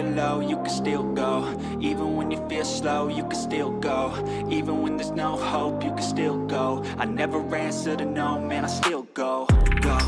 [0.00, 1.44] feel low, you can still go.
[1.80, 4.12] Even when you feel slow, you can still go.
[4.50, 6.82] Even when there's no hope, you can still go.
[6.98, 9.46] I never answer to no, man, I still go.
[9.80, 9.98] Go,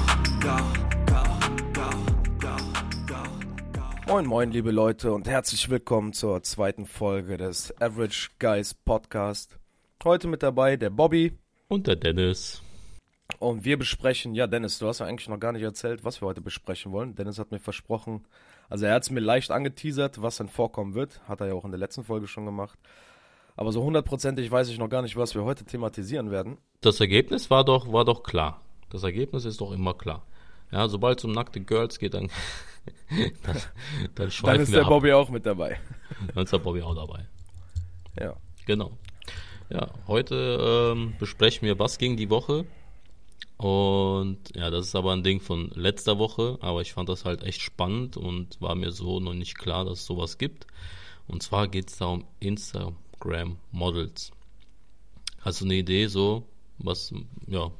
[0.40, 0.58] go,
[1.06, 1.24] go,
[1.72, 1.90] go,
[2.40, 2.56] go,
[3.06, 3.24] go,
[3.72, 3.82] go.
[4.06, 9.58] Moin, moin, liebe Leute, und herzlich willkommen zur zweiten Folge des Average Guys Podcast.
[10.04, 11.38] Heute mit dabei der Bobby
[11.68, 12.62] Und der Dennis.
[13.38, 16.28] und wir besprechen, ja, Dennis, du hast ja eigentlich noch gar nicht erzählt, was wir
[16.28, 17.14] heute besprechen wollen.
[17.14, 18.24] Dennis hat mir versprochen,
[18.72, 21.20] also er hat es mir leicht angeteasert, was dann vorkommen wird.
[21.28, 22.78] Hat er ja auch in der letzten Folge schon gemacht.
[23.54, 26.56] Aber so hundertprozentig weiß ich noch gar nicht, was wir heute thematisieren werden.
[26.80, 28.62] Das Ergebnis war doch, war doch klar.
[28.88, 30.24] Das Ergebnis ist doch immer klar.
[30.70, 32.30] Ja, sobald es um nackte Girls geht, dann,
[33.42, 33.58] dann,
[34.14, 34.88] dann schweifen Dann ist der ab.
[34.88, 35.78] Bobby auch mit dabei.
[36.34, 37.26] Dann ist der Bobby auch dabei.
[38.18, 38.36] Ja.
[38.64, 38.92] Genau.
[39.68, 42.64] Ja, heute ähm, besprechen wir, was ging die Woche.
[43.62, 47.44] Und ja, das ist aber ein Ding von letzter Woche, aber ich fand das halt
[47.44, 50.66] echt spannend und war mir so noch nicht klar, dass es sowas gibt.
[51.28, 54.32] Und zwar geht es da um Instagram Models.
[55.42, 56.42] Hast du eine Idee, so,
[56.78, 57.14] was,
[57.46, 57.70] ja,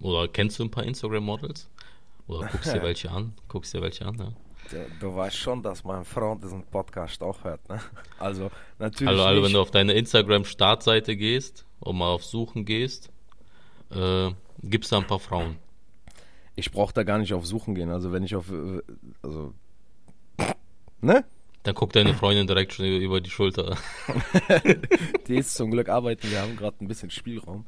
[0.00, 1.68] oder kennst du ein paar Instagram Models?
[2.28, 3.34] Oder guckst dir welche an?
[3.48, 4.32] Guckst dir welche an, ja.
[4.70, 7.78] Du, du weißt schon, dass mein Freund diesen Podcast auch hört, ne?
[8.18, 9.10] Also, natürlich.
[9.10, 13.10] Also, also wenn du auf deine Instagram-Startseite gehst und mal auf Suchen gehst,
[13.90, 14.30] äh,
[14.62, 15.56] gibt's da ein paar Frauen.
[16.54, 17.90] Ich brauche da gar nicht auf Suchen gehen.
[17.90, 18.80] Also wenn ich auf, äh,
[19.22, 19.52] also,
[21.00, 21.24] ne?
[21.64, 23.76] Dann guckt deine Freundin direkt schon über, über die Schulter.
[25.26, 26.30] Die ist zum Glück arbeiten.
[26.30, 27.64] Wir haben gerade ein bisschen Spielraum.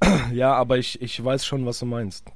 [0.32, 2.26] ja, aber ich, ich weiß schon, was du meinst.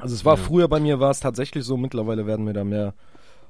[0.00, 0.42] Also es war Ja.
[0.42, 1.76] früher bei mir war es tatsächlich so.
[1.76, 2.94] Mittlerweile werden mir da mehr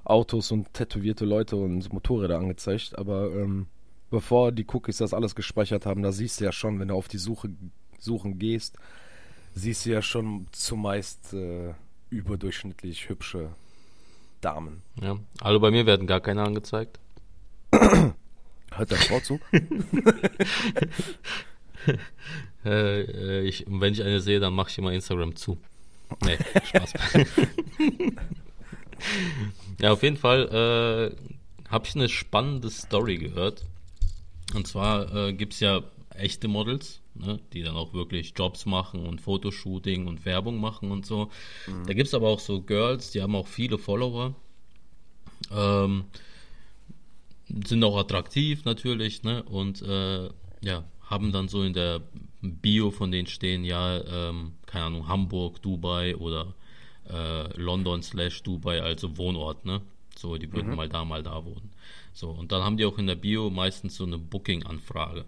[0.04, 2.98] Autos und tätowierte Leute und Motorräder angezeigt.
[2.98, 3.66] Aber ähm,
[4.10, 7.06] bevor die Cookies das alles gespeichert haben, da siehst du ja schon, wenn du auf
[7.06, 7.50] die Suche
[8.00, 8.76] suchen gehst,
[9.54, 11.74] siehst du ja schon zumeist äh,
[12.10, 13.50] überdurchschnittlich hübsche
[14.40, 14.82] Damen.
[15.00, 15.18] Ja.
[15.40, 16.98] Also bei mir werden gar keine angezeigt.
[17.70, 19.40] Hört der Frau zu?
[22.64, 25.58] Äh, äh, ich, wenn ich eine sehe, dann mache ich immer Instagram zu.
[26.24, 26.92] Nee, Spaß.
[29.80, 33.64] ja, auf jeden Fall äh, habe ich eine spannende Story gehört.
[34.54, 35.82] Und zwar äh, gibt es ja
[36.14, 41.06] echte Models, ne, die dann auch wirklich Jobs machen und Fotoshooting und Werbung machen und
[41.06, 41.30] so.
[41.86, 44.34] Da gibt es aber auch so Girls, die haben auch viele Follower.
[45.50, 46.04] Ähm,
[47.66, 49.42] sind auch attraktiv natürlich, ne?
[49.42, 50.28] Und äh,
[50.62, 52.00] ja, haben dann so in der
[52.40, 56.54] Bio von denen stehen, ja, ähm, keine Ahnung, Hamburg, Dubai oder
[57.10, 59.82] äh, London slash Dubai, also Wohnort, ne?
[60.16, 61.70] So, die würden mal da, mal da wohnen.
[62.12, 65.24] So, und dann haben die auch in der Bio meistens so eine Booking-Anfrage.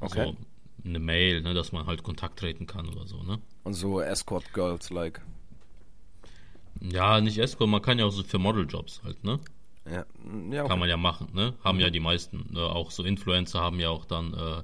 [0.00, 0.20] Okay.
[0.20, 0.36] Also
[0.84, 3.38] eine Mail, ne, dass man halt Kontakt treten kann oder so, ne?
[3.62, 5.20] Und so Escort Girls like.
[6.80, 9.40] Ja, nicht Escort, man kann ja auch so für Modeljobs halt, ne?
[9.86, 10.04] Ja,
[10.50, 10.68] ja okay.
[10.68, 11.54] Kann man ja machen, ne?
[11.62, 12.46] Haben ja die meisten.
[12.52, 12.60] Ne?
[12.60, 14.62] Auch so Influencer haben ja auch dann äh,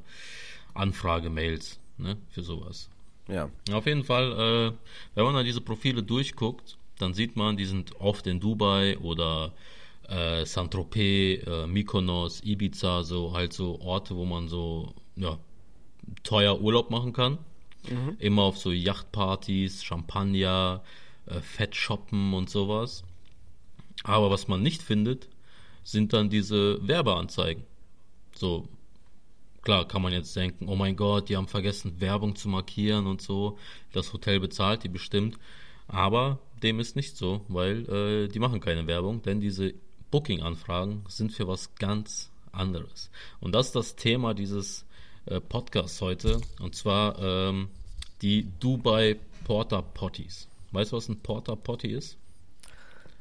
[0.75, 2.17] Anfrage-Mails, ne?
[2.31, 2.89] Für sowas.
[3.29, 3.49] ja.
[3.73, 4.73] Auf jeden Fall, äh,
[5.15, 9.53] wenn man dann diese Profile durchguckt, dann sieht man, die sind oft in Dubai oder
[10.09, 15.39] äh, Saint-Tropez, äh, Mykonos, Ibiza, so halt so Orte, wo man so, ja,
[16.23, 17.39] teuer Urlaub machen kann.
[18.19, 20.83] Immer auf so Yachtpartys, Champagner,
[21.27, 23.05] äh, Fett shoppen und sowas.
[24.03, 25.29] Aber was man nicht findet,
[25.83, 27.65] sind dann diese Werbeanzeigen.
[28.35, 28.69] So,
[29.63, 33.23] klar kann man jetzt denken, oh mein Gott, die haben vergessen, Werbung zu markieren und
[33.23, 33.59] so.
[33.93, 35.39] Das Hotel bezahlt die bestimmt.
[35.89, 39.75] Aber dem ist nicht so, weil äh, die machen keine Werbung, denn diese
[40.11, 43.11] Booking-Anfragen sind für was ganz anderes.
[43.41, 44.87] Und das ist das Thema dieses
[45.27, 46.41] äh, Podcasts heute.
[46.61, 47.69] Und zwar ähm,
[48.23, 50.49] die Dubai Porter Potties.
[50.73, 52.17] Weißt du, was ein Porter Potty ist?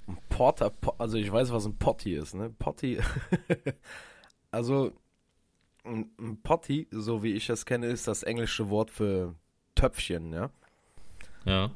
[0.08, 2.50] Ein Porter, Po- also ich weiß, was ein Potty ist, ne?
[2.60, 3.00] Potty.
[4.52, 4.92] also
[5.84, 9.36] ein ein Potty, so wie ich es kenne, ist das englische Wort für
[9.76, 10.50] Töpfchen, ja?
[11.46, 11.72] Ja.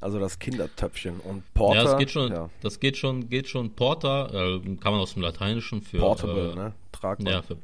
[0.00, 1.20] Also das Kindertöpfchen.
[1.20, 1.76] Und Porter.
[1.76, 5.14] ja, das geht schon, Ja, das geht schon, geht schon Porter, äh, kann man aus
[5.14, 6.72] dem Lateinischen für portable, äh, ne?
[6.92, 7.32] Tragbar.
[7.32, 7.56] Ja, für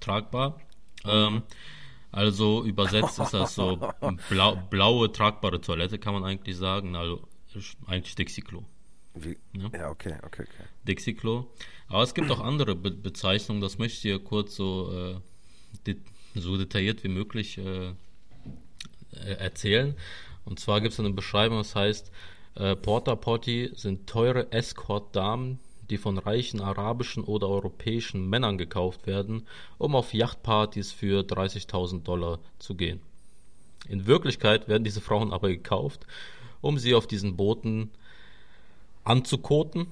[0.00, 0.58] tragbar.
[1.04, 1.42] Ähm,
[2.12, 3.76] also übersetzt ist das so
[4.28, 6.94] blau, blaue tragbare Toilette, kann man eigentlich sagen.
[6.94, 7.22] Also
[7.86, 8.62] eigentlich Dixie-Klo.
[9.52, 9.70] Ja.
[9.72, 10.64] ja, okay, okay, okay.
[10.86, 11.46] Dixie-Klo.
[11.88, 15.20] Aber es gibt auch andere Be Bezeichnungen, das möchte ich dir kurz so, äh,
[15.86, 15.96] de
[16.34, 17.94] so detailliert wie möglich äh, äh,
[19.38, 19.94] erzählen.
[20.44, 22.10] Und zwar gibt es eine Beschreibung, das heißt,
[22.56, 25.58] äh, Porta Potty sind teure Escort-Damen,
[25.90, 29.46] die von reichen arabischen oder europäischen Männern gekauft werden,
[29.78, 33.00] um auf Yachtpartys für 30.000 Dollar zu gehen.
[33.88, 36.06] In Wirklichkeit werden diese Frauen aber gekauft,
[36.60, 37.90] um sie auf diesen Booten
[39.04, 39.86] anzukoten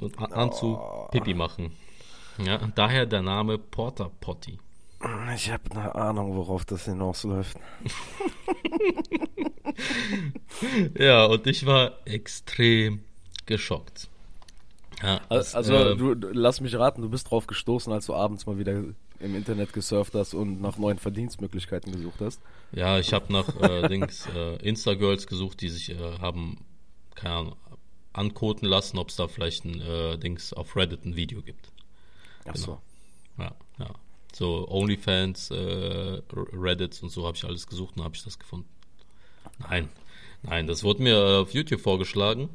[0.00, 1.08] und Anzug Oh.
[1.10, 1.72] Pipi machen.
[2.38, 4.58] Ja, daher der Name Porter Potty.
[5.34, 7.56] Ich habe eine Ahnung, worauf das hinausläuft.
[10.98, 13.02] Ja, und ich war extrem
[13.46, 14.09] geschockt.
[15.02, 18.46] Ja, das, Also, äh, du, lass mich raten, du bist drauf gestoßen, als du abends
[18.46, 18.82] mal wieder
[19.20, 22.40] im Internet gesurft hast und nach neuen Verdienstmöglichkeiten gesucht hast.
[22.72, 26.64] ja, ich habe nach äh, Dings äh, Insta-Girls gesucht, die sich äh, haben,
[27.14, 27.56] keine Ahnung,
[28.12, 31.70] ankoten lassen, ob es da vielleicht ein äh, Dings auf Reddit ein Video gibt.
[32.46, 32.80] Ach so.
[33.38, 33.90] Ja, ja.
[34.34, 38.68] So OnlyFans, äh, Reddits und so habe ich alles gesucht und habe ich das gefunden.
[39.58, 39.88] Nein,
[40.42, 42.50] nein, das wurde mir äh, auf YouTube vorgeschlagen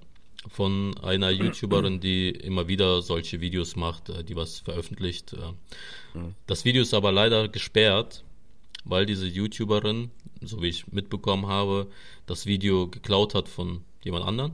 [0.49, 5.33] von einer YouTuberin, die immer wieder solche Videos macht, äh, die was veröffentlicht.
[5.33, 5.53] äh.
[6.47, 8.23] Das Video ist aber leider gesperrt,
[8.83, 10.11] weil diese YouTuberin,
[10.41, 11.87] so wie ich mitbekommen habe,
[12.25, 14.53] das Video geklaut hat von jemand anderen,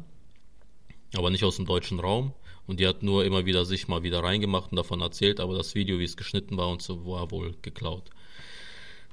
[1.15, 2.33] aber nicht aus dem deutschen Raum.
[2.67, 5.75] Und die hat nur immer wieder sich mal wieder reingemacht und davon erzählt, aber das
[5.75, 8.09] Video, wie es geschnitten war und so, war wohl geklaut.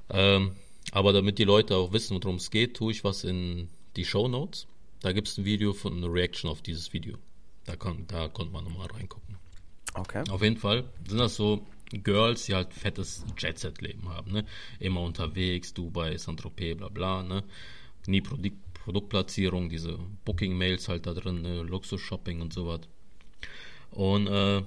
[0.09, 0.55] Ähm,
[0.91, 4.27] aber damit die Leute auch wissen, worum es geht, tue ich was in die Show
[4.27, 4.67] Notes.
[5.01, 7.17] Da gibt es ein Video von einer Reaction auf dieses Video.
[7.65, 9.37] Da, kann, da konnte man nochmal reingucken.
[9.93, 10.23] Okay.
[10.29, 14.45] Auf jeden Fall sind das so Girls, die halt fettes Jet-Set-Leben haben, ne?
[14.79, 17.43] Immer unterwegs, Dubai, Saint-Tropez, bla bla, ne?
[18.05, 21.63] Nie Produkt, Produktplatzierung, diese Booking-Mails halt da drin, ne?
[21.63, 22.81] Luxus-Shopping und sowas.
[23.91, 24.63] Und äh,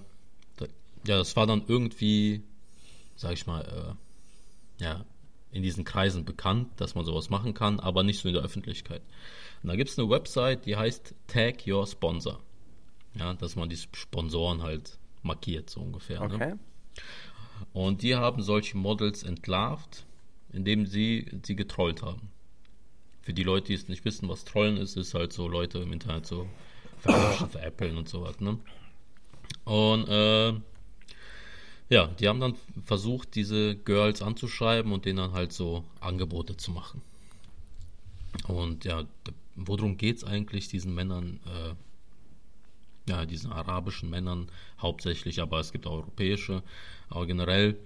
[0.56, 0.67] da,
[1.06, 2.43] ja, das war dann irgendwie,
[3.17, 3.96] sag ich mal,
[4.81, 5.05] äh, ja,
[5.52, 9.02] in diesen Kreisen bekannt, dass man sowas machen kann, aber nicht so in der Öffentlichkeit.
[9.62, 12.40] Und da gibt es eine Website, die heißt Tag Your Sponsor.
[13.14, 16.26] Ja, dass man die Sponsoren halt markiert, so ungefähr.
[16.26, 16.34] Ne?
[16.34, 16.54] Okay.
[17.72, 20.06] Und die haben solche Models entlarvt,
[20.52, 22.31] indem sie sie getrollt haben.
[23.20, 25.93] Für die Leute, die es nicht wissen, was Trollen ist, ist halt so Leute im
[25.93, 26.48] Internet so
[26.98, 28.40] verarschen, veräppeln und sowas.
[28.40, 28.58] Ne?
[29.64, 30.55] Und äh,
[31.93, 32.55] ja, die haben dann
[32.85, 37.03] versucht, diese Girls anzuschreiben und denen dann halt so Angebote zu machen.
[38.49, 39.05] Und ja,
[39.56, 41.41] worum geht's eigentlich diesen Männern?
[41.47, 41.75] Äh,
[43.11, 44.49] ja, diesen arabischen Männern
[44.81, 46.62] hauptsächlich, aber es gibt auch europäische.
[47.11, 47.77] Aber generell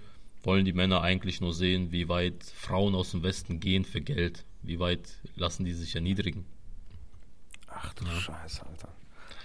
[0.43, 4.45] wollen die Männer eigentlich nur sehen, wie weit Frauen aus dem Westen gehen für Geld.
[4.63, 6.45] Wie weit lassen die sich erniedrigen.
[7.69, 8.89] Ach du Scheiße, Alter.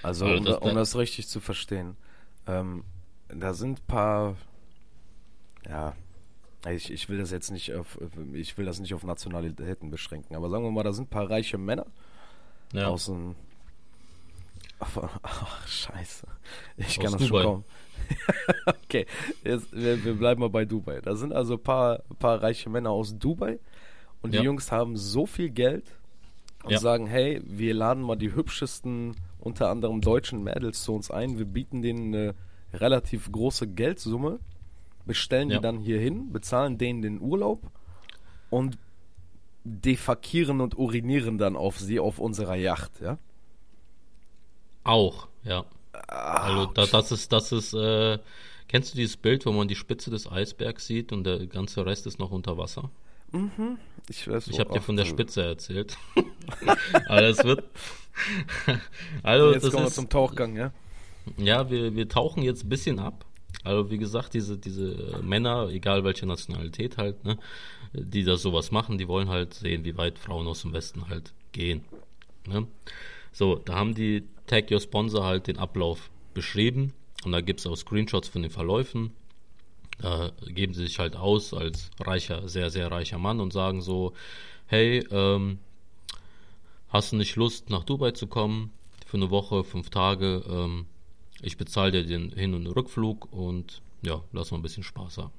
[0.04, 1.96] Also, Also um, das- um das richtig zu verstehen,
[2.48, 2.84] ähm,
[3.30, 4.36] da sind paar,
[5.68, 5.96] ja,
[6.70, 8.00] ich, ich will das jetzt nicht auf,
[8.34, 11.58] ich will das nicht auf Nationalitäten beschränken, aber sagen wir mal, da sind paar reiche
[11.58, 11.88] Männer
[12.74, 13.36] Ja, aus dem,
[14.80, 16.28] ach, scheiße,
[16.78, 17.44] ich Aus kann das Dubai.
[17.44, 17.66] schon kaum.
[18.66, 19.06] okay,
[19.44, 21.02] jetzt, wir, wir bleiben mal bei Dubai.
[21.02, 23.60] Da sind also paar, paar reiche Männer aus Dubai
[24.22, 24.44] und die Ja.
[24.44, 26.00] Jungs haben so viel Geld
[26.64, 26.80] und Ja.
[26.80, 31.38] sagen, hey, wir laden mal die hübschesten, unter anderem deutschen Mädels zu uns ein.
[31.38, 32.36] Wir bieten denen eine
[32.74, 34.40] relativ große Geldsumme,
[35.06, 35.58] bestellen Ja.
[35.58, 37.62] die dann hier hin, bezahlen denen den Urlaub
[38.50, 38.78] und
[39.64, 43.18] defakieren und urinieren dann auf sie auf unserer Yacht, ja?
[44.84, 45.66] auch, ja.
[46.08, 48.18] Also da, das ist, das ist, äh,
[48.68, 52.08] kennst du dieses Bild, wo man die Spitze des Eisbergs sieht und der ganze Rest
[52.08, 52.90] ist noch unter Wasser?
[54.10, 55.98] Ich, weiß, Ich habe dir von der Spitze erzählt.
[57.08, 57.64] Aber es wird.
[59.24, 60.72] also Jetzt kommen wir ist, zum Tauchgang, ja?
[61.38, 63.26] Ja, wir, wir tauchen jetzt ein bisschen ab.
[63.64, 67.38] Also wie gesagt, diese, diese Männer, egal welche Nationalität halt, ne,
[67.94, 71.34] die da sowas machen, die wollen halt sehen, wie weit Frauen aus dem Westen halt
[71.52, 71.84] gehen.
[72.48, 72.68] Ne?
[73.32, 76.94] So, da haben die Tag Your Sponsor halt den Ablauf beschrieben
[77.24, 79.12] und da gibt es auch Screenshots von den Verläufen.
[80.00, 84.14] Da geben sie sich halt aus als reicher, sehr, sehr reicher Mann und sagen so,
[84.66, 85.60] hey, ähm,
[86.90, 88.72] hast du nicht Lust nach Dubai zu kommen
[89.06, 90.44] für eine Woche, fünf Tage?
[90.50, 90.88] Ähm,
[91.42, 95.34] ich bezahle dir den Hin- und Rückflug und ja, lass mal ein bisschen Spaß haben.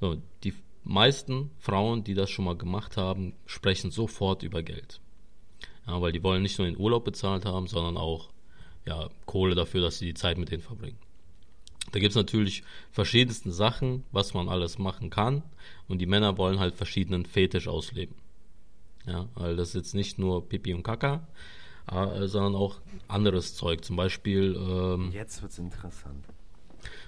[0.00, 0.54] So, die
[0.84, 5.00] meisten Frauen, die das schon mal gemacht haben, sprechen sofort über Geld.
[5.86, 8.30] Ja, weil die wollen nicht nur den Urlaub bezahlt haben, sondern auch
[8.86, 10.98] ja, Kohle dafür, dass sie die Zeit mit denen verbringen.
[11.92, 15.42] Da gibt es natürlich verschiedenste Sachen, was man alles machen kann.
[15.88, 18.16] Und die Männer wollen halt verschiedenen Fetisch ausleben.
[19.06, 21.26] Ja, weil das ist jetzt nicht nur Pipi und Kaka,
[21.90, 23.84] äh, sondern auch anderes Zeug.
[23.84, 26.26] Zum Beispiel, ähm, Jetzt wird's interessant.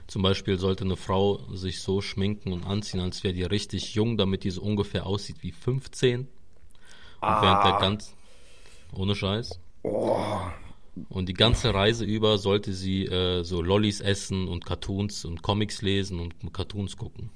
[0.07, 4.17] zum Beispiel sollte eine Frau sich so schminken und anziehen, als wäre die richtig jung,
[4.17, 6.21] damit die so ungefähr aussieht wie 15.
[6.21, 6.29] Und
[7.21, 8.15] während der ganz
[8.93, 9.59] ohne Scheiß.
[11.09, 15.83] Und die ganze Reise über sollte sie äh, so Lollis essen und Cartoons und Comics
[15.83, 17.31] lesen und Cartoons gucken.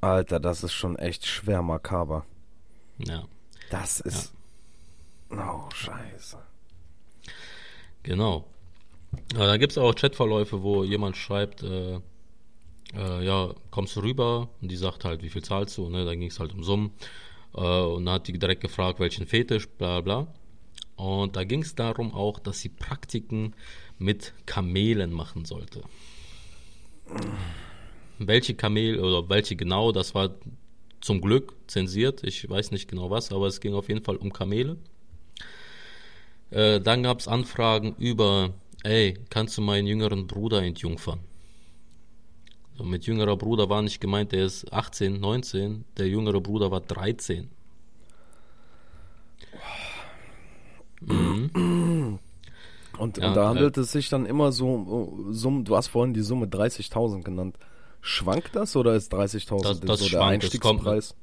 [0.00, 2.26] Alter, das ist schon echt schwer makaber.
[2.98, 3.24] Ja,
[3.70, 4.32] Das ist.
[5.38, 6.38] Oh, scheiße.
[8.02, 8.46] genau.
[9.34, 12.00] Ja, da gibt es auch Chatverläufe, wo jemand schreibt, äh,
[12.96, 14.48] äh, ja, kommst du rüber?
[14.60, 15.88] Und die sagt halt, wie viel zahlst du?
[15.88, 16.04] Ne?
[16.04, 16.92] Dann ging es halt um Summen.
[17.54, 20.26] Äh, und dann hat die direkt gefragt, welchen Fetisch, bla bla.
[20.96, 23.54] Und da ging es darum auch, dass sie Praktiken
[23.98, 25.82] mit Kamelen machen sollte.
[28.18, 30.30] Welche Kamel oder welche genau, das war
[31.00, 32.22] zum Glück zensiert.
[32.24, 34.76] Ich weiß nicht genau was, aber es ging auf jeden Fall um Kamele.
[36.54, 38.50] Äh, dann gab es Anfragen über,
[38.84, 41.18] ey, kannst du meinen jüngeren Bruder entjungfern?
[42.78, 46.80] So, mit jüngerer Bruder war nicht gemeint, der ist 18, 19, der jüngere Bruder war
[46.80, 47.50] 13.
[51.00, 52.20] Mhm.
[52.98, 56.14] Und, ja, und, da handelt äh, es sich dann immer so, so, du hast vorhin
[56.14, 57.58] die Summe 30.000 genannt.
[58.00, 61.16] Schwankt das oder ist 30.000 das, das so der Einstiegspreis?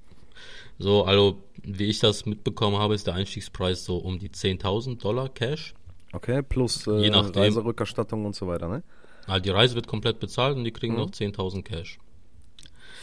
[0.82, 5.30] So, also wie ich das mitbekommen habe, ist der Einstiegspreis so um die 10.000 Dollar
[5.30, 5.74] Cash.
[6.14, 8.84] Okay, plus äh, Je nachdem, Reiserückerstattung und so weiter, ne?
[9.28, 11.00] Also die Reise wird komplett bezahlt und die kriegen mhm.
[11.00, 12.00] noch 10.000 Cash.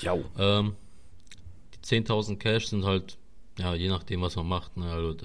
[0.01, 0.17] Ja.
[0.39, 0.75] Ähm,
[1.75, 3.17] die 10.000 Cash sind halt,
[3.59, 4.77] ja, je nachdem, was man macht.
[4.77, 4.91] Ne?
[4.91, 5.17] Also,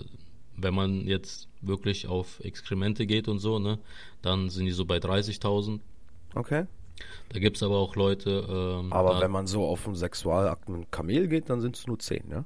[0.56, 3.80] wenn man jetzt wirklich auf Exkremente geht und so, ne,
[4.22, 5.80] dann sind die so bei 30.000.
[6.36, 6.66] Okay.
[7.30, 8.46] Da gibt es aber auch Leute.
[8.50, 11.88] Ähm, aber wenn man so auf einen Sexualakt mit einem Kamel geht, dann sind es
[11.88, 12.46] nur 10, ja?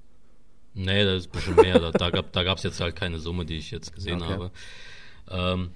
[0.74, 1.80] Nee, das ist ein bisschen mehr.
[1.80, 4.32] da da gab es jetzt halt keine Summe, die ich jetzt gesehen okay.
[4.32, 4.51] habe.
[5.30, 5.72] Ähm,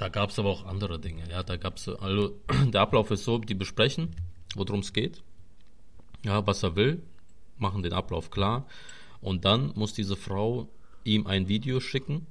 [0.00, 1.24] da gab es aber auch andere Dinge.
[1.30, 2.40] Ja, da gab also
[2.72, 4.16] der Ablauf ist so, die besprechen,
[4.56, 5.22] worum es geht,
[6.24, 7.02] ja, was er will,
[7.58, 8.66] machen den Ablauf klar
[9.20, 10.68] und dann muss diese Frau
[11.04, 12.26] ihm ein Video schicken,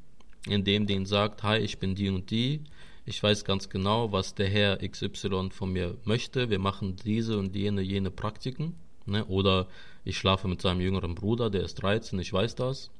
[0.48, 2.64] in dem den sagt, hi, ich bin die und die,
[3.10, 7.56] ich weiß ganz genau, was der Herr XY von mir möchte, wir machen diese und
[7.56, 8.76] jene, jene Praktiken,
[9.08, 9.26] ne?
[9.26, 9.68] oder
[10.06, 12.92] ich schlafe mit seinem jüngeren Bruder, der ist 13, ich weiß das,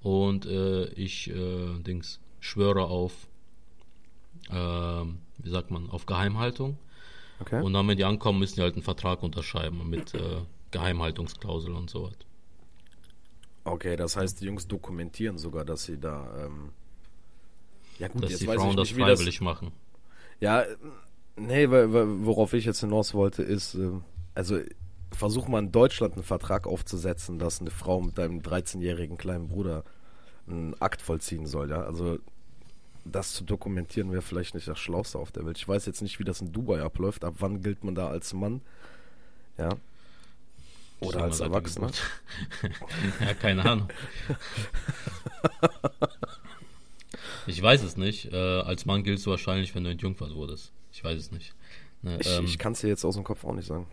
[0.00, 3.26] und äh, ich, äh, Dings, schwöre auf,
[4.48, 6.78] äh, wie sagt man, auf Geheimhaltung.
[7.40, 7.60] Okay.
[7.60, 11.90] Und dann, wenn die ankommen, müssen die halt einen Vertrag unterschreiben mit äh, Geheimhaltungsklausel und
[11.90, 12.14] so was.
[13.64, 16.46] Okay, das heißt, die Jungs dokumentieren sogar, dass sie da.
[16.46, 16.70] Ähm
[17.98, 19.44] ja, gut, dass jetzt die weiß Frauen ich nicht, das freiwillig das...
[19.44, 19.72] machen.
[20.40, 20.64] Ja,
[21.36, 24.58] nee, worauf ich jetzt hinaus wollte, ist, ähm, also
[25.10, 29.84] versuch mal in Deutschland einen Vertrag aufzusetzen, dass eine Frau mit deinem 13-jährigen kleinen Bruder
[30.46, 31.82] einen Akt vollziehen soll, ja.
[31.82, 32.18] Also
[33.04, 35.56] das zu dokumentieren wäre vielleicht nicht das Schlauste auf der Welt.
[35.56, 37.24] Ich weiß jetzt nicht, wie das in Dubai abläuft.
[37.24, 38.60] Ab wann gilt man da als Mann?
[39.56, 39.70] Ja.
[41.00, 41.90] Oder als Erwachsener?
[43.20, 43.88] ja, keine Ahnung.
[47.48, 48.32] ich weiß es nicht.
[48.32, 50.72] Äh, als Mann gilt es wahrscheinlich, wenn du entjungfert wurdest.
[50.92, 51.54] Ich weiß es nicht.
[52.02, 53.86] Ne, ich, ähm, ich kann es dir jetzt aus dem Kopf auch nicht sagen.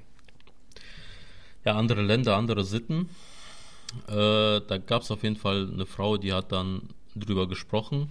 [1.64, 3.10] Ja, andere Länder, andere Sitten.
[4.08, 8.10] Äh, da gab es auf jeden Fall eine Frau, die hat dann drüber gesprochen.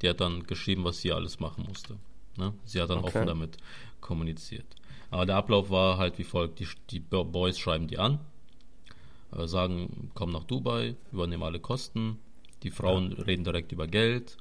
[0.00, 1.96] Die hat dann geschrieben, was sie alles machen musste.
[2.36, 2.52] Ne?
[2.64, 3.08] Sie hat dann okay.
[3.08, 3.56] offen damit
[4.00, 4.66] kommuniziert.
[5.10, 8.18] Aber der Ablauf war halt wie folgt: Die, die Boys schreiben die an,
[9.36, 12.18] äh, sagen, komm nach Dubai, übernehmen alle Kosten.
[12.64, 13.24] Die Frauen ja.
[13.24, 14.38] reden direkt über Geld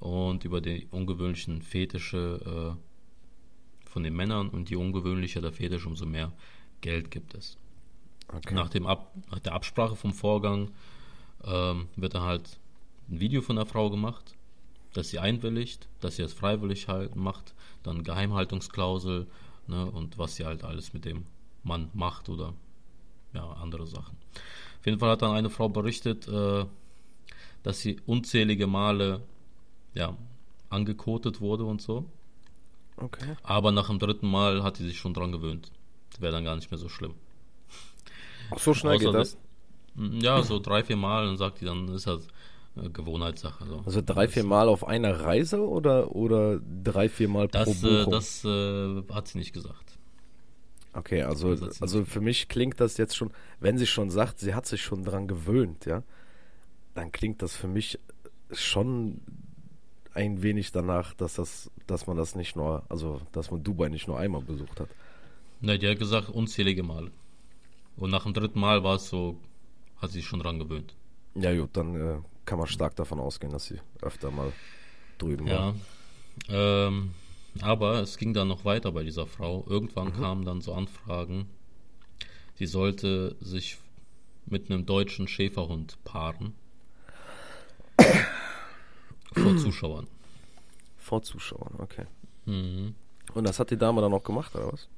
[0.00, 6.06] und über die ungewöhnlichen Fetische äh, von den Männern und je ungewöhnlicher der Fetisch, umso
[6.06, 6.32] mehr
[6.80, 7.58] Geld gibt es.
[8.28, 8.54] Okay.
[8.54, 10.70] Nach, dem Ab, nach der Absprache vom Vorgang
[11.44, 12.58] ähm, wird dann halt
[13.10, 14.34] ein Video von der Frau gemacht,
[14.94, 19.26] dass sie einwilligt, dass sie es freiwillig halt macht, dann Geheimhaltungsklausel
[19.66, 21.26] ne, und was sie halt alles mit dem
[21.62, 22.54] Mann macht oder
[23.34, 24.16] ja, andere Sachen.
[24.78, 26.64] Auf jeden Fall hat dann eine Frau berichtet, äh,
[27.62, 29.22] dass sie unzählige Male
[29.94, 30.16] ja,
[30.68, 32.06] angekotet wurde und so.
[32.96, 33.36] Okay.
[33.42, 35.70] Aber nach dem dritten Mal hat sie sich schon dran gewöhnt.
[36.10, 37.14] Das wäre dann gar nicht mehr so schlimm.
[38.50, 39.36] Ach, so schnell Außer, geht das?
[39.96, 42.26] Ja, so drei, vier Mal, dann sagt die, dann ist das
[42.76, 43.66] äh, Gewohnheitssache.
[43.66, 43.82] So.
[43.84, 47.98] Also drei, vier Mal auf einer Reise oder, oder drei, vier Mal das, pro äh,
[47.98, 48.12] Buchung?
[48.12, 49.98] Das äh, hat sie nicht gesagt.
[50.92, 53.30] Okay, also, also für mich klingt das jetzt schon,
[53.60, 56.02] wenn sie schon sagt, sie hat sich schon dran gewöhnt, ja,
[56.94, 58.00] dann klingt das für mich
[58.50, 59.20] schon
[60.14, 64.08] ein wenig danach, dass das, dass man das nicht nur, also dass man Dubai nicht
[64.08, 64.88] nur einmal besucht hat.
[65.60, 67.10] Ne, die hat gesagt unzählige Male.
[67.96, 69.38] Und nach dem dritten Mal war es so,
[69.98, 70.94] hat sie sich schon dran gewöhnt.
[71.34, 74.52] Ja gut, dann äh, kann man stark davon ausgehen, dass sie öfter mal
[75.18, 75.58] drüben ja.
[75.58, 75.74] war.
[76.48, 77.12] Ähm,
[77.60, 79.64] aber es ging dann noch weiter bei dieser Frau.
[79.68, 80.12] Irgendwann mhm.
[80.14, 81.46] kamen dann so Anfragen,
[82.54, 83.78] sie sollte sich
[84.46, 86.54] mit einem deutschen Schäferhund paaren.
[89.42, 90.06] Vor Zuschauern.
[90.96, 92.06] Vor Zuschauern, okay.
[92.46, 92.94] Mhm.
[93.34, 94.88] Und das hat die Dame dann auch gemacht, oder was?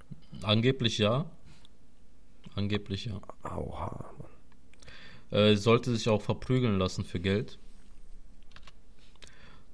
[0.42, 1.26] Angeblich ja.
[2.54, 3.20] Angeblich ja.
[3.42, 5.40] Aua, Mann.
[5.40, 7.58] Äh, sollte sich auch verprügeln lassen für Geld.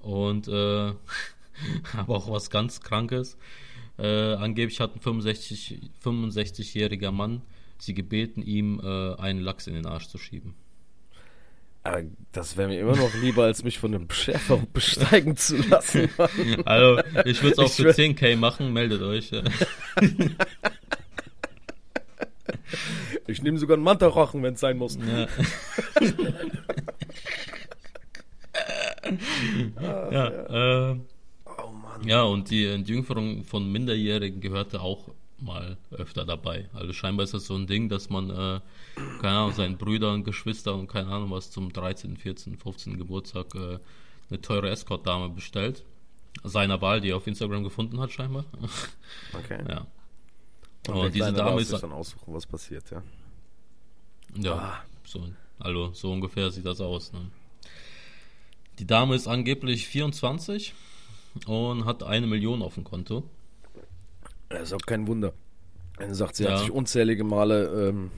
[0.00, 0.52] Und äh,
[1.96, 3.36] aber auch was ganz Krankes.
[3.98, 7.42] Äh, angeblich hat ein 65, 65-jähriger Mann
[7.78, 10.54] sie gebeten, ihm äh, einen Lachs in den Arsch zu schieben.
[11.88, 12.02] Aber
[12.32, 16.10] das wäre mir immer noch lieber, als mich von einem Schäfer besteigen zu lassen.
[16.66, 19.30] Also, ich würde es auch für 10k machen, meldet euch.
[23.26, 24.96] Ich nehme sogar einen Mantarochen, wenn es sein muss.
[24.96, 25.28] Ja.
[30.10, 30.96] ja, äh,
[31.44, 32.06] Oh Mann.
[32.06, 35.08] ja, und die Entjungferung von Minderjährigen gehörte auch
[35.40, 36.68] mal öfter dabei.
[36.72, 38.60] Also scheinbar ist das so ein Ding, dass man, äh,
[39.20, 42.98] keine Ahnung, seinen Brüdern, Geschwistern und keine Ahnung was zum 13., 14., 15.
[42.98, 43.78] Geburtstag äh,
[44.30, 45.84] eine teure Escort-Dame bestellt.
[46.44, 48.44] Seiner Wahl, die er auf Instagram gefunden hat, scheinbar.
[49.32, 49.62] Okay.
[49.68, 49.86] ja.
[50.88, 51.72] Und der diese Dame ist.
[51.72, 53.02] dann aussuchen, was passiert, ja.
[54.36, 54.82] Ja, Ah.
[55.04, 55.24] so,
[55.58, 57.12] also so ungefähr sieht das aus.
[57.12, 57.30] Ne?
[58.78, 60.74] Die Dame ist angeblich 24
[61.46, 63.24] und hat eine Million auf dem Konto.
[64.48, 65.32] Das ist auch kein Wunder.
[65.98, 66.52] Er sagt, sie Ja.
[66.52, 68.10] hat sich unzählige Male, ähm,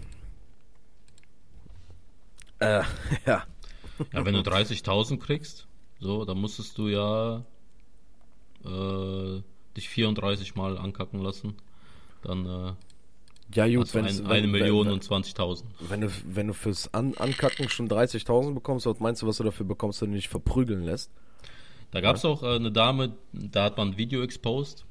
[2.58, 2.82] äh,
[3.26, 3.44] ja,
[4.12, 5.66] Ja, wenn du 30.000 kriegst,
[5.98, 7.44] so, dann musstest du ja
[8.64, 9.42] äh,
[9.76, 11.54] dich 34 Mal ankacken lassen.
[12.22, 12.72] Dann äh,
[13.54, 15.64] ja gut, wenn's- ein, wenn, eine Million wenn, und 20.000.
[15.88, 19.44] wenn, du, wenn du fürs An Ankacken schon 30.000 bekommst, was meinst du, was du
[19.44, 21.10] dafür bekommst, wenn du dich verprügeln lässt?
[21.90, 24.84] Da gab es auch äh, eine Dame, da hat man ein Video exposed,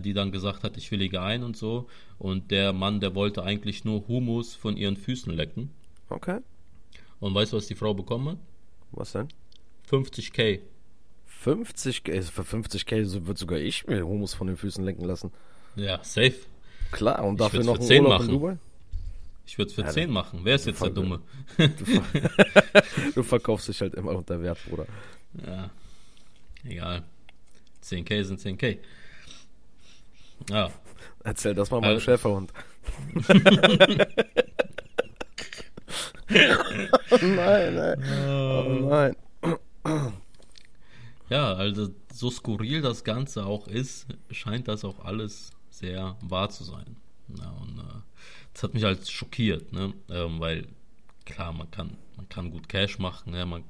[0.00, 1.88] die dann gesagt hat, ich willige ein und so.
[2.18, 5.70] Und der Mann, der wollte eigentlich nur Humus von ihren Füßen lecken.
[6.10, 6.40] Okay,
[7.20, 8.38] Und weißt du, was die Frau bekommen hat?
[8.92, 9.28] was denn?
[9.90, 10.60] 50k.
[11.26, 15.30] 50, äh, für 50k so wird sogar ich mir Humus von den Füßen lenken lassen.
[15.76, 16.34] Ja, safe.
[16.90, 18.28] Klar, und Ich dafür noch für einen 10 Urlaub machen.
[18.30, 18.58] in Dubai?
[19.46, 20.40] Ich würde es für Ja, 10 machen.
[20.42, 21.20] Wer ist jetzt der Dumme?
[23.14, 24.86] Du verkaufst dich halt immer unter Wert, Bruder.
[25.46, 25.70] Ja,
[26.64, 27.02] egal.
[27.84, 28.78] 10k sind 10k.
[30.50, 30.70] Ja,
[31.24, 32.52] Erzähl das mal meinem Also- Schäferhund.
[37.10, 38.04] oh nein, nein.
[38.28, 39.16] Oh nein.
[41.28, 46.64] ja, also so skurril das Ganze auch ist, scheint das auch alles sehr wahr zu
[46.64, 46.96] sein.
[47.36, 48.00] Ja, und äh,
[48.54, 49.92] das hat mich halt schockiert, ne?
[50.10, 50.66] Ähm, weil
[51.26, 53.44] klar, man kann, man kann gut Cash machen, ne?
[53.44, 53.64] man,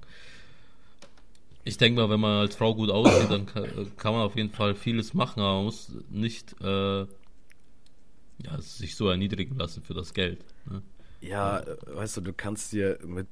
[1.64, 3.66] ich denke mal, wenn man als Frau gut aussieht, dann kann,
[3.96, 9.08] kann man auf jeden Fall vieles machen, aber man muss nicht äh, ja, sich so
[9.08, 10.44] erniedrigen lassen für das Geld.
[10.70, 10.82] Ne?
[11.20, 13.28] Ja, äh, weißt du, du kannst dir mit,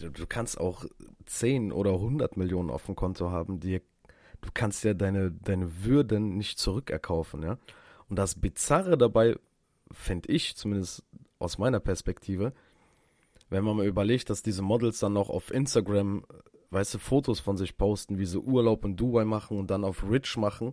[0.00, 0.84] du kannst auch
[1.26, 3.80] 10 oder 100 Millionen auf dem Konto haben, die,
[4.40, 7.58] du kannst ja deine, deine Würde nicht zurückerkaufen, ja.
[8.08, 9.36] Und das Bizarre dabei,
[9.92, 11.04] finde ich, zumindest
[11.38, 12.52] aus meiner Perspektive,
[13.50, 17.40] wenn man mal überlegt, dass diese Models dann noch auf Instagram, äh, weißt du, Fotos
[17.40, 20.72] von sich posten, wie sie Urlaub in Dubai machen und dann auf Rich machen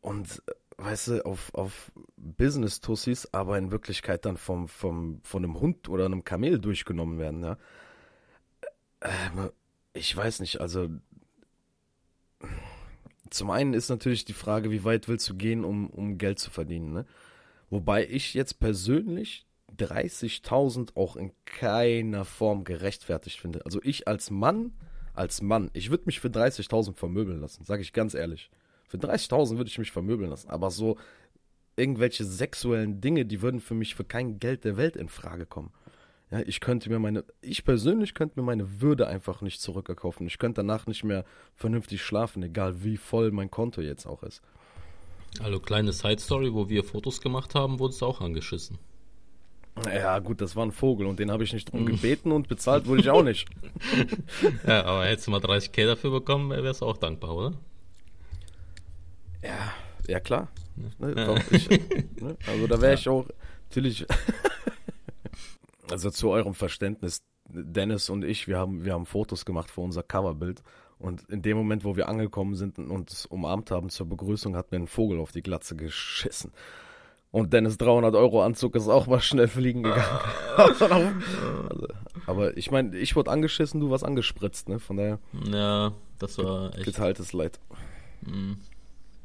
[0.00, 5.60] und, äh, weißt du, auf, auf Business-Tussis, aber in Wirklichkeit dann vom, vom, von einem
[5.60, 7.58] Hund oder einem Kamel durchgenommen werden, ja.
[9.02, 9.50] Ähm,
[9.92, 10.88] ich weiß nicht, also
[13.30, 16.50] zum einen ist natürlich die Frage, wie weit willst du gehen, um, um Geld zu
[16.50, 17.06] verdienen, ne?
[17.70, 19.46] Wobei ich jetzt persönlich
[19.78, 23.64] 30.000 auch in keiner Form gerechtfertigt finde.
[23.64, 24.72] Also ich als Mann,
[25.14, 28.50] als Mann, ich würde mich für 30.000 vermöbeln lassen, sage ich ganz ehrlich.
[28.88, 30.96] Für 30.000 würde ich mich vermöbeln lassen, aber so
[31.76, 35.72] irgendwelche sexuellen Dinge, die würden für mich für kein Geld der Welt in Frage kommen.
[36.30, 40.26] Ja, ich könnte mir meine, ich persönlich könnte mir meine Würde einfach nicht zurückerkaufen.
[40.26, 44.42] Ich könnte danach nicht mehr vernünftig schlafen, egal wie voll mein Konto jetzt auch ist.
[45.40, 48.78] Also kleine Side Story, wo wir Fotos gemacht haben, wurde es auch angeschissen.
[49.86, 52.86] Ja, gut, das war ein Vogel und den habe ich nicht drum gebeten und bezahlt
[52.86, 53.48] wurde ich auch nicht.
[54.66, 57.52] Ja, aber hättest du mal 30k dafür bekommen, wärst du auch dankbar, oder?
[59.42, 59.72] Ja,
[60.06, 60.48] ja klar.
[60.76, 61.68] Ne, warum ich,
[62.20, 62.36] ne?
[62.46, 63.26] Also da wäre ich auch
[63.68, 64.06] natürlich.
[65.90, 70.02] also zu eurem Verständnis, Dennis und ich, wir haben, wir haben Fotos gemacht für unser
[70.02, 70.62] Coverbild.
[70.98, 74.70] Und in dem Moment, wo wir angekommen sind und uns umarmt haben zur Begrüßung, hat
[74.70, 76.52] mir ein Vogel auf die Glatze geschissen.
[77.32, 80.02] Und Dennis 300 Euro Anzug ist auch mal schnell fliegen gegangen.
[80.56, 80.86] also,
[82.26, 84.80] aber ich meine, ich wurde angeschissen, du warst angespritzt, ne?
[84.80, 86.84] Von daher Ja, das war echt.
[86.86, 87.60] geteiltes Leid.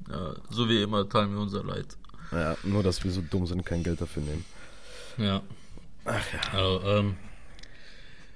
[0.10, 1.98] Ja, so wie immer teilen wir unser Leid.
[2.32, 4.46] Ja, nur dass wir so dumm sind, kein Geld dafür nehmen.
[5.18, 5.42] Ja.
[6.06, 6.60] Ach ja.
[6.60, 7.16] Also, ähm,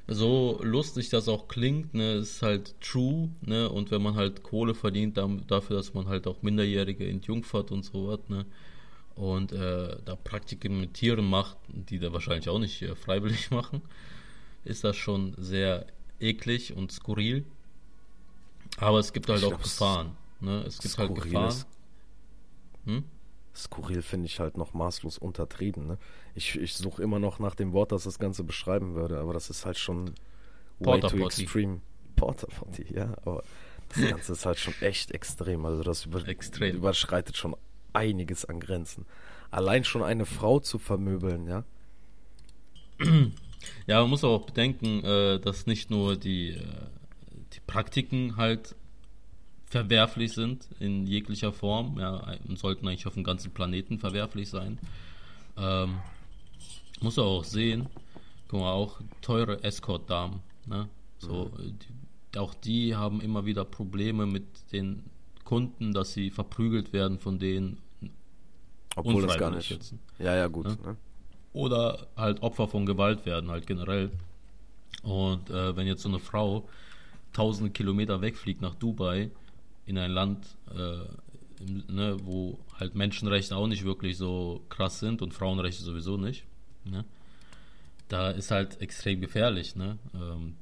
[0.07, 4.73] so lustig das auch klingt, ne, ist halt true, ne, und wenn man halt Kohle
[4.73, 8.45] verdient dafür, dass man halt auch Minderjährige entjungfert und so was, ne,
[9.19, 13.81] und äh, da Praktiken mit Tieren macht, die da wahrscheinlich auch nicht äh, freiwillig machen,
[14.63, 15.87] ist das schon sehr
[16.21, 17.43] eklig und skurril.
[18.77, 20.15] Aber es gibt halt Ich auch Gefahren.
[20.39, 20.63] Ne?
[20.65, 21.65] Es gibt halt Gefahren.
[22.85, 23.03] Hm?
[23.53, 25.85] Skurril finde ich halt noch maßlos untertrieben.
[25.85, 25.97] Ne?
[26.33, 29.49] Ich, ich suche immer noch nach dem Wort, das das Ganze beschreiben würde, aber das
[29.49, 30.13] ist halt schon
[30.79, 31.81] way too extreme.
[32.15, 33.43] Porter Potty, ja, aber
[33.89, 35.65] das Ganze ist halt schon echt extrem.
[35.65, 36.75] Also das über, extrem.
[36.77, 37.55] überschreitet schon
[37.93, 39.05] einiges an Grenzen.
[39.51, 41.63] Allein schon eine Frau zu vermöbeln, ja.
[43.87, 46.63] Ja, man muss auch bedenken, äh, dass nicht nur die, äh,
[47.53, 48.73] die Praktiken halt
[49.65, 54.79] verwerflich sind in jeglicher Form, ja, sollten eigentlich auf dem ganzen Planeten verwerflich sein.
[55.57, 55.97] Ähm,
[57.01, 57.87] muss auch sehen,
[58.47, 60.89] guck mal, auch teure Escort-Damen, ne?
[61.19, 61.77] So, mhm.
[62.33, 65.03] die, auch die haben immer wieder Probleme mit den
[65.49, 67.79] Kunden, dass sie verprügelt werden von denen.
[68.95, 69.67] Obwohl das gar nicht.
[69.67, 69.99] Sitzen.
[70.19, 70.67] Ja, ja, gut.
[70.67, 70.77] Ne?
[70.85, 70.95] Ne?
[71.53, 74.11] Oder halt Opfer von Gewalt werden, halt generell.
[75.01, 76.69] Und äh, wenn jetzt so eine Frau
[77.33, 79.31] tausende Kilometer wegfliegt nach Dubai,
[79.87, 85.23] in ein Land, äh, im, ne, wo halt Menschenrechte auch nicht wirklich so krass sind
[85.23, 86.43] und Frauenrechte sowieso nicht.
[86.85, 87.05] Ne?
[88.07, 89.75] Da ist halt extrem gefährlich.
[89.75, 89.97] Ne?
[90.13, 90.57] Ähm,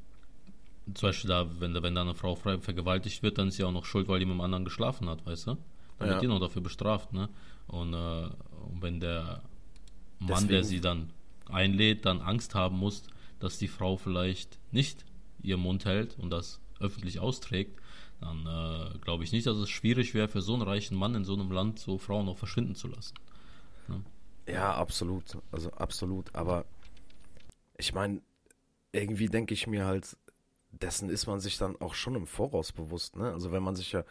[0.93, 3.71] zum Beispiel da, wenn, wenn da eine Frau frei vergewaltigt wird, dann ist sie auch
[3.71, 5.58] noch schuld, weil die mit einem anderen geschlafen hat, weißt du?
[6.00, 6.13] Dann ja.
[6.13, 7.30] wird die noch dafür bestraft, ne?
[7.67, 8.28] Und, äh,
[8.69, 9.41] und wenn der
[10.19, 10.47] Mann, Deswegen.
[10.50, 11.12] der sie dann
[11.50, 13.04] einlädt, dann Angst haben muss,
[13.39, 15.06] dass die Frau vielleicht nicht
[15.41, 17.80] ihren Mund hält und das öffentlich austrägt,
[18.19, 21.23] dann äh, glaube ich nicht, dass es schwierig wäre, für so einen reichen Mann in
[21.23, 23.13] so einem Land so Frauen auch verschwinden zu lassen.
[23.88, 24.04] Ne?
[24.47, 25.38] Ja, absolut.
[25.52, 26.34] Also absolut.
[26.34, 26.65] Aber
[27.78, 28.21] ich meine,
[28.91, 30.17] irgendwie denke ich mir halt,
[30.82, 33.16] dessen ist man sich dann auch schon im Voraus bewusst.
[33.16, 33.32] Ne?
[33.32, 34.04] Also wenn man sich ja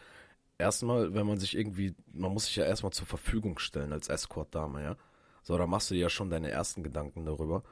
[0.57, 4.83] erstmal, wenn man sich irgendwie, man muss sich ja erstmal zur Verfügung stellen als Escort-Dame,
[4.83, 4.97] ja.
[5.43, 7.63] So, da machst du ja schon deine ersten Gedanken darüber.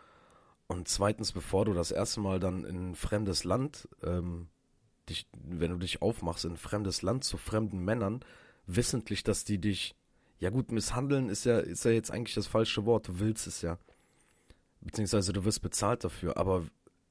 [0.67, 4.47] Und zweitens, bevor du das erste Mal dann in ein fremdes Land ähm,
[5.09, 8.21] dich, wenn du dich aufmachst in ein fremdes Land zu fremden Männern,
[8.65, 9.95] wissentlich, dass die dich,
[10.39, 13.61] ja gut, misshandeln ist ja, ist ja jetzt eigentlich das falsche Wort, du willst es
[13.61, 13.77] ja.
[14.81, 16.63] Beziehungsweise du wirst bezahlt dafür, aber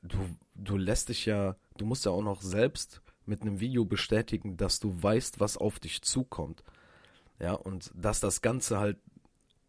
[0.03, 0.19] du,
[0.55, 4.81] du lässt dich ja, du musst ja auch noch selbst mit einem Video bestätigen, dass
[4.81, 6.63] du weißt, was auf dich zukommt.
[7.41, 8.99] Ja, und dass das Ganze halt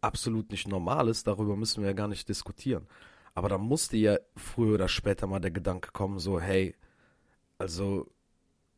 [0.00, 2.86] absolut nicht normal ist, darüber müssen wir ja gar nicht diskutieren.
[3.34, 6.74] Aber da musste ja früher oder später mal der Gedanke kommen, so, hey,
[7.58, 8.10] also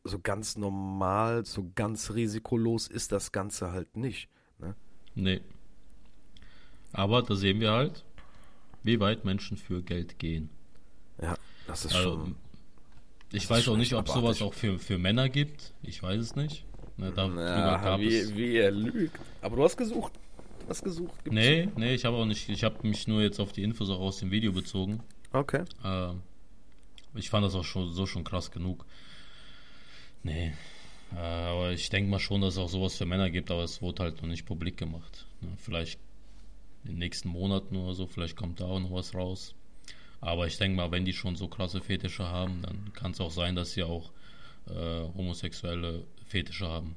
[0.03, 4.29] so ganz normal, so ganz risikolos ist das Ganze halt nicht.
[4.57, 4.75] Ne?
[5.15, 5.41] Nee.
[6.91, 8.05] Aber da sehen wir halt,
[8.83, 10.49] wie weit Menschen für Geld gehen.
[11.21, 11.35] Ja,
[11.67, 12.35] das ist also, schon.
[13.31, 15.73] Ich weiß auch nicht, ob es sowas auch für, für Männer gibt.
[15.83, 16.65] Ich weiß es nicht.
[16.97, 19.19] Da, ja, wie, wie er lügt.
[19.41, 20.13] Aber du hast gesucht.
[20.61, 21.23] Du hast gesucht.
[21.23, 22.49] Gibt's nee, nee, ich habe auch nicht.
[22.49, 25.01] Ich habe mich nur jetzt auf die Infos auch aus dem Video bezogen.
[25.31, 25.63] Okay.
[25.83, 26.13] Äh,
[27.15, 28.85] ich fand das auch schon so schon krass genug.
[30.23, 30.53] Nee.
[31.15, 33.81] Äh, aber ich denke mal schon, dass es auch sowas für Männer gibt, aber es
[33.81, 35.25] wurde halt noch nicht publik gemacht.
[35.41, 35.49] Ne?
[35.57, 35.99] Vielleicht
[36.83, 39.55] in den nächsten Monaten oder so, vielleicht kommt da auch noch was raus.
[40.21, 43.31] Aber ich denke mal, wenn die schon so krasse Fetische haben, dann kann es auch
[43.31, 44.11] sein, dass sie auch
[44.67, 46.95] äh, homosexuelle Fetische haben.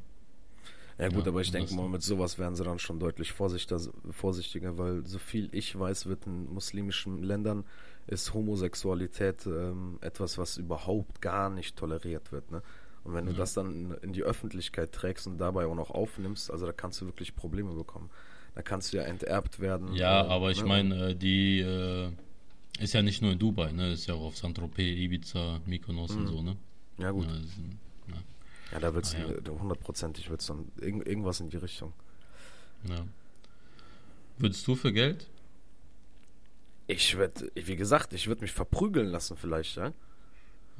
[0.98, 4.78] Ja gut, ja, aber ich denke mal, mit sowas werden sie dann schon deutlich vorsichtiger,
[4.78, 7.64] weil so viel ich weiß, wird in muslimischen Ländern
[8.06, 12.50] ist Homosexualität ähm, etwas, was überhaupt gar nicht toleriert wird.
[12.50, 12.62] Ne?
[13.04, 16.66] Und wenn du das dann in die Öffentlichkeit trägst und dabei auch noch aufnimmst, also
[16.66, 18.10] da kannst du wirklich Probleme bekommen.
[18.54, 19.92] Da kannst du ja enterbt werden.
[19.94, 20.68] Ja, äh, aber ich ne?
[20.68, 22.10] meine, äh, die äh,
[22.78, 23.92] ist ja nicht nur in Dubai, ne?
[23.92, 26.20] Ist ja auch auf Saint-Tropez, Ibiza, Mykonos mhm.
[26.20, 26.56] und so, ne?
[26.98, 27.26] Ja, gut.
[27.26, 27.58] Ja, ist,
[28.08, 28.14] ja.
[28.72, 31.92] ja da wird es ah, hundertprozentig wird's dann irg irgendwas in die Richtung.
[32.88, 33.04] Ja.
[34.38, 35.28] Würdest du für Geld?
[36.86, 39.92] Ich würde, wie gesagt, ich würde mich verprügeln lassen vielleicht, ja.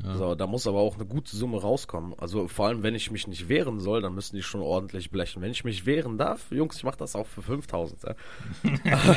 [0.03, 0.17] Ja.
[0.17, 2.15] So, da muss aber auch eine gute Summe rauskommen.
[2.19, 5.43] Also vor allem, wenn ich mich nicht wehren soll, dann müssen die schon ordentlich blechen.
[5.43, 8.03] Wenn ich mich wehren darf, Jungs, ich mache das auch für 5000.
[8.03, 8.15] Ja.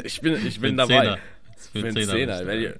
[0.04, 1.18] ich bin, ich bin dabei.
[1.58, 2.46] Für einen Zehner.
[2.46, 2.70] Wenn ich,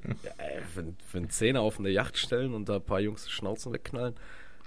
[0.75, 3.73] für, für einen Zehner auf eine Yacht stellen und da ein paar Jungs die Schnauzen
[3.73, 4.15] wegknallen,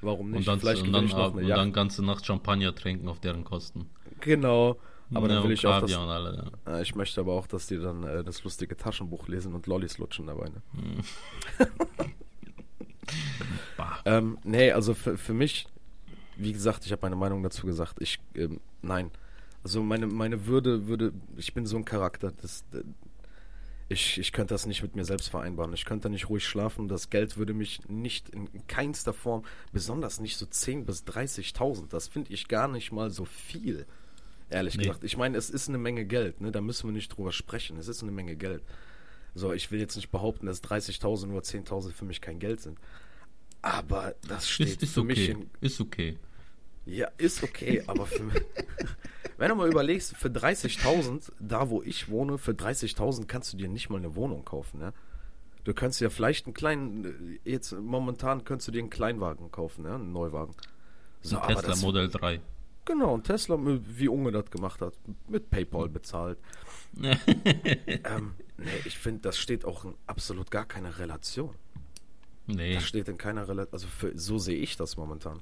[0.02, 0.40] warum nicht?
[0.40, 1.60] Und dann, Vielleicht und dann, ich noch eine und Yacht.
[1.60, 3.90] dann ganze Nacht Champagner trinken auf deren Kosten.
[4.20, 4.78] Genau.
[5.14, 6.82] Aber ja, dann will ich auch, dass, alle, ja.
[6.82, 10.28] ich möchte aber auch, dass die dann äh, das lustige Taschenbuch lesen und Lollis lutschen
[10.28, 10.50] dabei.
[10.50, 10.62] Ne?
[13.12, 13.86] Hm.
[14.06, 15.68] ähm, nee, also für, für mich,
[16.38, 17.98] wie gesagt, ich habe meine Meinung dazu gesagt.
[18.00, 19.12] Ich, ähm, nein.
[19.64, 22.64] Also meine, meine Würde, würde, ich bin so ein Charakter, das,
[23.92, 25.74] ich, ich könnte das nicht mit mir selbst vereinbaren.
[25.74, 26.88] Ich könnte nicht ruhig schlafen.
[26.88, 31.90] Das Geld würde mich nicht in keinster Form, besonders nicht so 10.000 bis 30.000.
[31.90, 33.86] Das finde ich gar nicht mal so viel.
[34.50, 34.84] Ehrlich nee.
[34.84, 35.04] gesagt.
[35.04, 36.40] Ich meine, es ist eine Menge Geld.
[36.40, 36.52] Ne?
[36.52, 37.78] Da müssen wir nicht drüber sprechen.
[37.78, 38.64] Es ist eine Menge Geld.
[39.36, 42.80] So, ich will jetzt nicht behaupten, dass 30.000 oder 10.000 für mich kein Geld sind.
[43.62, 45.08] Aber das steht ist, ist für okay.
[45.08, 46.18] mich in, Ist okay.
[46.86, 48.24] Ja, ist okay, aber für,
[49.42, 53.70] wenn du mal überlegst, für 30.000, da wo ich wohne, für 30.000 kannst du dir
[53.70, 54.94] nicht mal eine Wohnung kaufen, ja?
[55.64, 59.96] Du könntest ja vielleicht einen kleinen, jetzt momentan könntest du dir einen Kleinwagen kaufen, ja,
[59.96, 60.54] einen Neuwagen.
[61.22, 62.40] So, ein Tesla das, Model 3.
[62.86, 64.94] Genau, ein Tesla, wie Unge das gemacht hat,
[65.28, 66.38] mit PayPal bezahlt.
[67.02, 71.56] ähm, nee, ich finde, das steht auch in absolut gar keine Relation.
[72.46, 72.76] Nee.
[72.76, 75.40] Das steht in keiner Relation, also für, so sehe ich das momentan.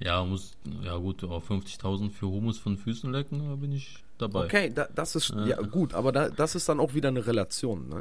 [0.00, 4.46] Ja, muss, ja gut, auf 50.000 für Humus von Füßen lecken, da bin ich dabei.
[4.46, 7.26] Okay, da, das ist, ja, ja gut, aber da, das ist dann auch wieder eine
[7.26, 8.00] Relation, ne?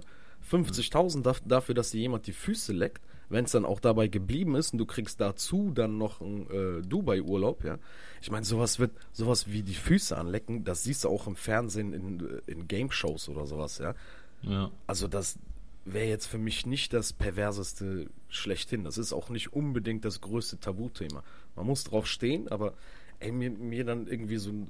[0.49, 4.71] 50.000 dafür, dass dir jemand die Füße leckt, wenn es dann auch dabei geblieben ist
[4.71, 7.77] und du kriegst dazu dann noch einen äh, Dubai-Urlaub, ja.
[8.21, 11.93] Ich meine, sowas wird, sowas wie die Füße anlecken, das siehst du auch im Fernsehen
[11.93, 13.93] in, in Game-Shows oder sowas, ja.
[14.41, 14.71] Ja.
[14.87, 15.37] Also das
[15.85, 18.83] wäre jetzt für mich nicht das perverseste schlechthin.
[18.83, 21.23] Das ist auch nicht unbedingt das größte Tabuthema.
[21.59, 22.73] Man muss drauf stehen, aber
[23.19, 24.69] ey, mir, mir dann irgendwie so ein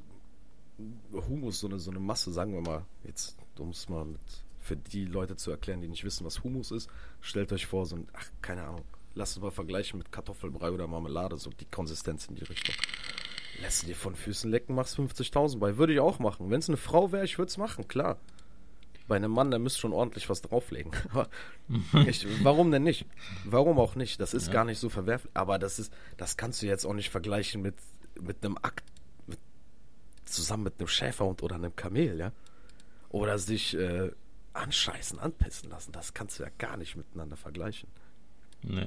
[1.14, 4.20] Humus, so eine, so eine Masse, sagen wir mal, jetzt, um es mal mit
[4.60, 6.90] für die Leute zu erklären, die nicht wissen, was Humus ist,
[7.22, 10.88] stellt euch vor, so ein, ach, keine Ahnung, lasst uns mal vergleichen mit Kartoffelbrei oder
[10.88, 12.74] Marmelade, so die Konsistenz in die Richtung.
[13.62, 15.78] Lässt du dir von Füßen lecken, machst 50.000 bei.
[15.78, 16.50] Würde ich auch machen.
[16.50, 18.18] Wenn es eine Frau wäre, ich würde es machen, klar.
[19.10, 20.92] Bei einem Mann, der müsste schon ordentlich was drauflegen.
[22.08, 23.06] ich, warum denn nicht?
[23.44, 24.22] Warum auch nicht?
[24.22, 24.54] Das ist ja.
[24.54, 25.32] gar nicht so verwerflich.
[25.34, 27.76] Aber das ist, das kannst du jetzt auch nicht vergleichen mit,
[28.22, 28.86] mit einem Akt,
[29.26, 29.40] mit,
[30.26, 32.32] zusammen mit einem Schäferhund oder einem Kamel, ja?
[33.10, 34.12] Oder sich äh,
[34.54, 35.92] anscheißen, anpissen lassen.
[35.92, 37.90] Das kannst du ja gar nicht miteinander vergleichen.
[38.62, 38.86] Nee.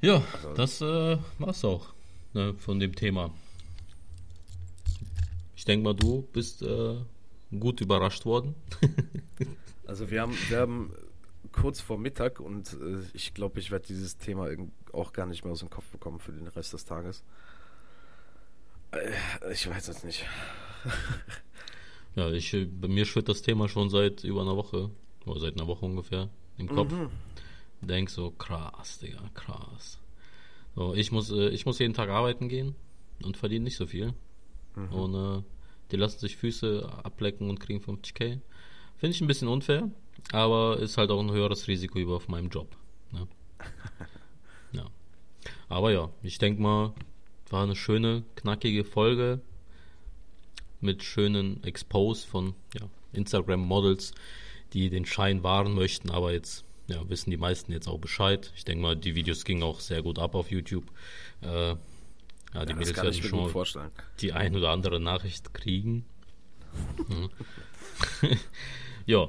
[0.00, 1.94] Ja, also, das äh, war's auch
[2.32, 3.30] ne, von dem Thema.
[5.56, 6.96] Ich denke mal, du bist äh,
[7.60, 8.54] gut überrascht worden.
[9.86, 10.92] also wir haben, wir haben
[11.52, 14.48] kurz vor Mittag und äh, ich glaube, ich werde dieses Thema
[14.92, 17.22] auch gar nicht mehr aus dem Kopf bekommen für den Rest des Tages.
[18.92, 20.24] Äh, ich weiß es nicht.
[22.16, 24.90] Ja, ich, bei mir schwirrt das Thema schon seit über einer Woche,
[25.26, 26.92] oder seit einer Woche ungefähr, im Kopf.
[26.92, 27.10] Mhm.
[27.80, 29.98] Denk so, krass, Digga, krass.
[30.76, 32.76] So, ich muss, äh, ich muss jeden Tag arbeiten gehen
[33.22, 34.14] und verdiene nicht so viel.
[34.76, 34.92] Mhm.
[34.92, 35.42] Und äh,
[35.94, 38.40] die lassen sich Füße ablecken und kriegen 50k.
[38.96, 39.90] Finde ich ein bisschen unfair,
[40.32, 42.76] aber ist halt auch ein höheres Risiko über auf meinem Job.
[43.12, 43.28] Ne?
[44.72, 44.86] ja.
[45.68, 46.92] Aber ja, ich denke mal,
[47.48, 49.40] war eine schöne, knackige Folge
[50.80, 54.14] mit schönen Expose von ja, Instagram-Models,
[54.72, 58.52] die den Schein wahren möchten, aber jetzt ja, wissen die meisten jetzt auch Bescheid.
[58.56, 60.90] Ich denke mal, die Videos gingen auch sehr gut ab auf YouTube.
[61.40, 61.76] Äh,
[62.54, 63.90] ja, die ja, Mädels werden schon
[64.20, 66.06] die ein oder andere Nachricht kriegen.
[69.06, 69.28] Ja,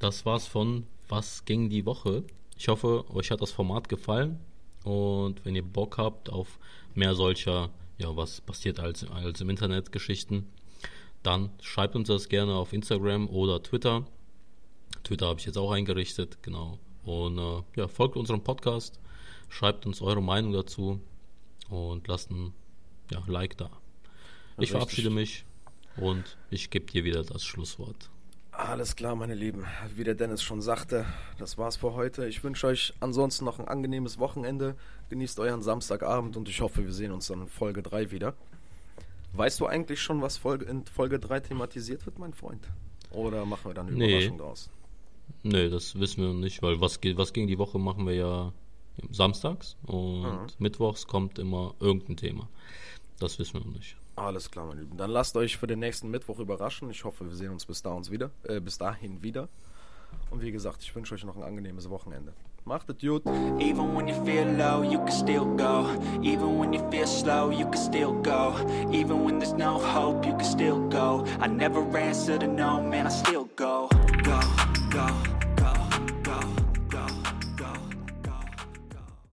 [0.00, 2.24] das war's von Was ging die Woche.
[2.58, 4.40] Ich hoffe, euch hat das Format gefallen
[4.82, 6.58] und wenn ihr Bock habt auf
[6.94, 10.48] mehr solcher, ja, was passiert als, als im Internet Geschichten,
[11.22, 14.04] dann schreibt uns das gerne auf Instagram oder Twitter.
[15.04, 16.80] Twitter habe ich jetzt auch eingerichtet, genau.
[17.04, 18.98] Und äh, ja, folgt unserem Podcast,
[19.48, 21.00] schreibt uns eure Meinung dazu
[21.68, 22.52] und lasst ein
[23.12, 23.70] ja, Like da.
[24.58, 25.44] Ich verabschiede mich
[25.96, 28.10] und ich gebe dir wieder das Schlusswort.
[28.52, 29.64] Alles klar, meine Lieben.
[29.94, 31.06] Wie der Dennis schon sagte,
[31.38, 32.26] das war's für heute.
[32.26, 34.76] Ich wünsche euch ansonsten noch ein angenehmes Wochenende.
[35.08, 38.34] Genießt euren Samstagabend und ich hoffe, wir sehen uns dann in Folge 3 wieder.
[39.32, 42.68] Weißt du eigentlich schon, was Folge, in Folge 3 thematisiert wird, mein Freund?
[43.10, 44.10] Oder machen wir dann eine nee.
[44.10, 44.70] Überraschung draus?
[45.42, 48.52] Nee, das wissen wir noch nicht, weil was, was gegen die Woche machen wir ja
[49.10, 50.46] samstags und mhm.
[50.58, 52.48] mittwochs kommt immer irgendein Thema.
[53.22, 53.96] Das wissen wir noch nicht.
[54.16, 54.96] Alles klar, meine Lieben.
[54.96, 56.90] Dann lasst euch für den nächsten Mittwoch überraschen.
[56.90, 59.48] Ich hoffe, wir sehen uns bis, da uns wieder, äh, bis dahin wieder.
[60.30, 62.32] Und wie gesagt, ich wünsche euch noch ein angenehmes Wochenende.
[62.64, 63.24] Macht es gut.
[63.60, 65.86] Even when you feel low, you can still go.
[66.22, 68.54] Even when you feel slow, you can still go.
[68.92, 71.24] Even when there's no hope, you can still go.
[71.40, 73.88] I never answer to no, man, I still go.